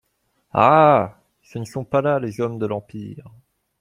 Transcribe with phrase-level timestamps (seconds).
[0.55, 1.19] Ah!
[1.43, 3.31] ce ne sont pas là les hommes de l’empire.